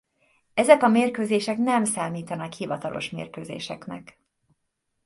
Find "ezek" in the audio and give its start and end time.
0.53-0.83